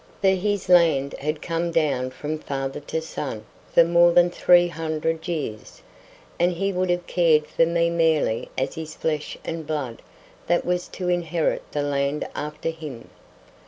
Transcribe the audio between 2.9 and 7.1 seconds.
son for more than three hundred years, and he would have